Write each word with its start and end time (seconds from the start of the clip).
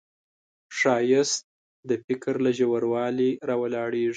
ښایست 0.77 1.43
د 1.89 1.91
فکر 2.05 2.33
له 2.45 2.51
ژوروالي 2.57 3.31
راولاړیږي 3.49 4.09